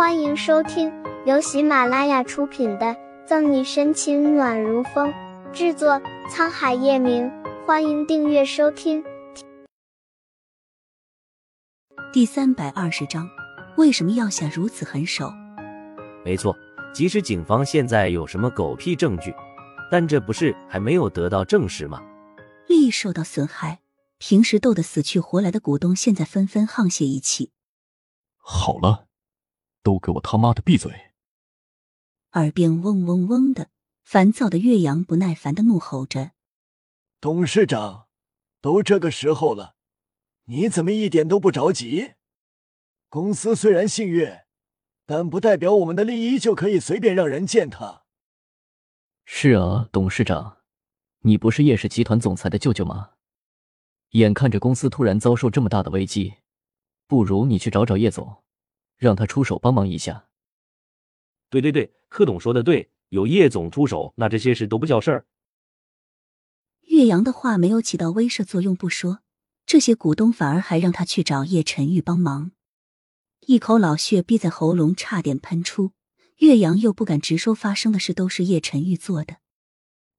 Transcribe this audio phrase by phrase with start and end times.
[0.00, 0.90] 欢迎收听
[1.26, 2.86] 由喜马拉雅出品的
[3.26, 5.12] 《赠你深情暖如风》，
[5.52, 7.30] 制作沧海夜明。
[7.66, 9.04] 欢迎订阅收听。
[12.14, 13.28] 第三百二十章，
[13.76, 15.30] 为什么要下如此狠手？
[16.24, 16.56] 没错，
[16.94, 19.34] 即使警方现在有什么狗屁证据，
[19.90, 22.02] 但这不是还没有得到证实吗？
[22.66, 23.80] 利益受到损害，
[24.16, 27.50] 平时斗得死去活来的股东，现在纷纷沆瀣一气。
[28.38, 29.09] 好了。
[29.90, 31.10] 都给我他妈的闭嘴！
[32.34, 33.70] 耳边嗡嗡嗡的，
[34.04, 36.30] 烦躁的岳阳不耐烦的怒吼着
[37.20, 38.06] ：“董事长，
[38.60, 39.74] 都这个时候了，
[40.44, 42.12] 你怎么一点都不着急？
[43.08, 44.46] 公司虽然姓岳，
[45.06, 48.04] 但不代表我们的利益就可以随便让人践踏。”
[49.26, 50.58] 是啊，董事长，
[51.22, 53.14] 你不是叶氏集团总裁的舅舅吗？
[54.10, 56.34] 眼看着公司突然遭受这么大的危机，
[57.08, 58.44] 不如你去找找叶总。
[59.00, 60.26] 让他出手帮忙一下。
[61.48, 65.26] 对对对，柯董说的对，有叶总出手，那这些事都不叫事儿。
[66.82, 69.20] 岳阳的话没有起到威慑作用不说，
[69.64, 72.52] 这些股东反而还让他去找叶晨玉帮忙。
[73.46, 75.92] 一口老血逼在喉咙，差点喷出。
[76.36, 79.38] 岳阳又不敢直说发生的事都是叶晨玉做的，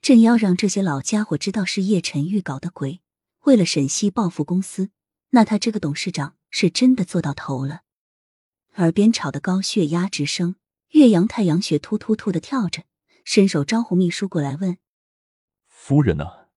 [0.00, 3.00] 真要让这些老家伙知道是叶晨玉搞的鬼，
[3.44, 4.90] 为了沈西报复公司，
[5.30, 7.82] 那他这个董事长是真的做到头了。
[8.76, 10.56] 耳边吵得高血压直升，
[10.90, 12.84] 岳阳太阳穴突突突的跳着，
[13.24, 14.78] 伸手招呼秘书过来问
[15.68, 16.48] ：“夫人呢？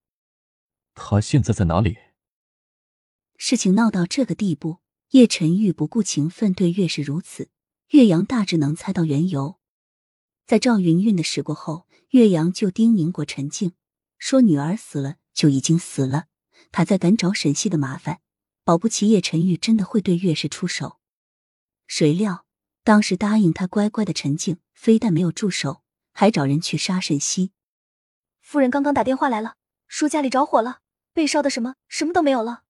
[0.94, 1.98] 他现在在哪里？”
[3.36, 4.78] 事情闹到这个地步，
[5.10, 7.50] 叶晨玉不顾情分对岳氏如此，
[7.90, 9.58] 岳阳大致能猜到缘由。
[10.46, 13.72] 在赵云云的事过后，岳阳就叮咛过陈静，
[14.16, 16.28] 说女儿死了就已经死了，
[16.72, 18.20] 他再敢找沈西的麻烦，
[18.64, 20.98] 保不齐叶晨玉真的会对岳氏出手。
[21.86, 22.46] 谁料，
[22.82, 27.52] 当时答应他乖乖的陈静，非但没有住手，还找人去杀沈西。
[28.40, 29.56] 夫人刚刚打电话来了，
[29.88, 30.80] 说家里着火了，
[31.12, 32.64] 被烧的什么什么都没有了。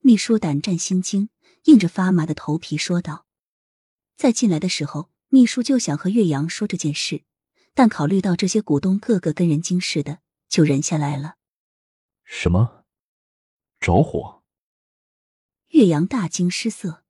[0.00, 1.28] 秘书胆战心惊，
[1.64, 3.26] 硬着发麻的头皮说道。
[4.16, 7.24] 在进来的时候，秘书就想和岳阳说这件事，
[7.74, 11.36] 但考虑到这些股东个个跟人精似的，就忍下来了。
[12.24, 12.84] 什么？
[13.78, 14.42] 着火？
[15.68, 17.04] 岳阳大惊失色。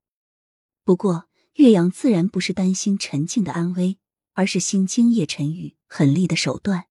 [0.91, 3.99] 不过，岳阳自然不是担心陈静的安危，
[4.33, 6.87] 而是心惊叶晨玉狠厉的手段。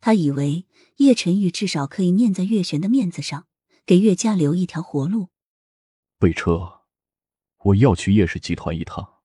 [0.00, 0.66] 他以为
[0.96, 3.46] 叶晨玉至少可以念在岳玄的面子上，
[3.86, 5.28] 给岳家留一条活路。
[6.18, 6.80] 备车，
[7.66, 9.18] 我要去叶氏集团一趟。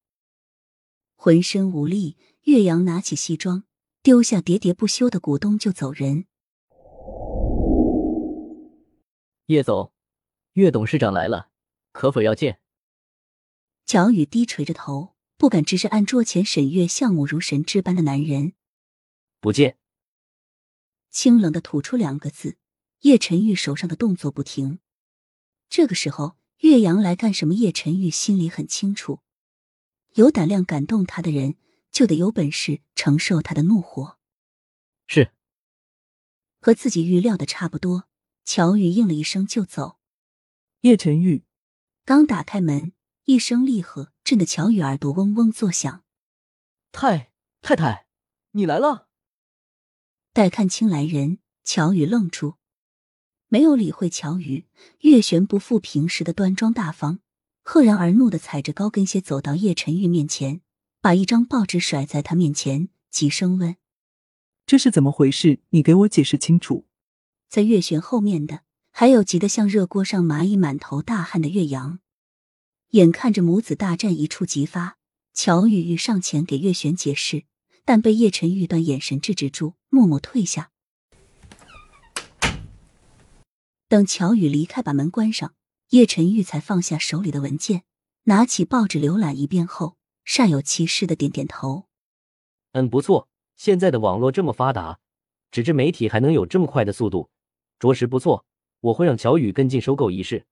[1.15, 3.63] 浑身无力，岳阳拿起西装，
[4.03, 6.25] 丢下喋喋不休的股东就走人。
[9.47, 9.91] 叶总，
[10.53, 11.49] 岳董事长来了，
[11.91, 12.59] 可否要见？
[13.89, 18.53] 乔宇低垂着头，不敢直视案桌前沈月像目如神之般的男人。
[19.39, 19.79] 不见。
[21.09, 22.59] 清冷的吐出两个字。
[22.99, 24.77] 叶晨玉手上的动作不停。
[25.69, 27.55] 这个时候，岳阳来干什么？
[27.55, 29.21] 叶晨玉心里很清楚。
[30.13, 31.55] 有胆量感动他的人，
[31.91, 34.19] 就得有本事承受他的怒火。
[35.07, 35.31] 是。
[36.61, 38.07] 和自己预料的差不多。
[38.45, 39.97] 乔宇应了一声就走。
[40.81, 41.43] 叶晨玉
[42.05, 42.93] 刚打开门。
[43.29, 46.03] 一声厉喝，震得乔宇耳朵嗡嗡作响。
[46.91, 47.31] 太
[47.61, 48.07] 太太，
[48.53, 49.07] 你来了！
[50.33, 52.55] 待看清来人，乔宇愣住，
[53.47, 54.65] 没有理会乔宇。
[55.01, 57.19] 月璇不复平时的端庄大方，
[57.61, 60.61] 赫然而怒的踩着高跟鞋走到叶晨玉面前，
[60.99, 63.75] 把一张报纸甩在他面前，急声问
[64.65, 65.59] ：“这是怎么回事？
[65.69, 66.87] 你给我解释清楚。”
[67.47, 71.99] 在月璇后面的，还有急得像热锅上蚂蚁、满头大汗的岳阳。
[72.91, 74.97] 眼看着母子大战一触即发，
[75.33, 77.43] 乔雨玉上前给月璇解释，
[77.85, 80.71] 但被叶晨玉断眼神制止住，默默退下。
[83.87, 85.53] 等乔雨离开，把门关上，
[85.89, 87.83] 叶晨玉才放下手里的文件，
[88.23, 89.95] 拿起报纸浏览一遍后，
[90.25, 91.85] 煞有其事的点点头
[92.73, 93.29] ：“嗯，不错。
[93.55, 94.99] 现在的网络这么发达，
[95.51, 97.29] 纸质媒体还能有这么快的速度，
[97.77, 98.45] 着实不错。
[98.79, 100.47] 我会让乔宇跟进收购一事。”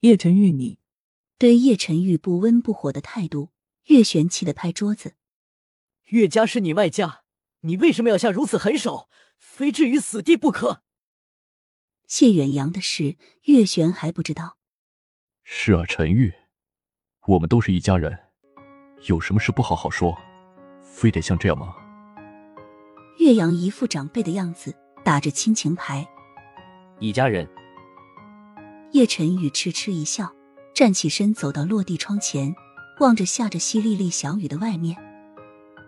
[0.00, 0.78] 叶晨玉，你。
[1.38, 3.50] 对叶晨玉不温不火的态度，
[3.86, 5.14] 岳玄气的拍桌子
[6.10, 7.22] ：“岳家是你外家，
[7.60, 9.08] 你为什么要下如此狠手？
[9.36, 10.82] 非置于死地不可。”
[12.06, 14.58] 谢远扬的事，岳玄还不知道。
[15.42, 16.32] 是啊，陈玉，
[17.26, 18.16] 我们都是一家人，
[19.08, 20.16] 有什么事不好好说，
[20.82, 21.74] 非得像这样吗？
[23.18, 26.06] 岳阳一副长辈的样子，打着亲情牌。
[27.00, 27.48] 一家人。
[28.92, 30.32] 叶晨玉痴痴一笑。
[30.74, 32.52] 站起身，走到落地窗前，
[32.98, 34.96] 望着下着淅沥沥小雨的外面，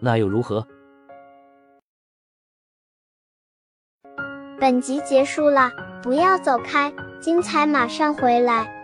[0.00, 0.64] 那又如何？
[4.60, 5.72] 本集结束了，
[6.04, 8.75] 不要走开，精彩马上回来。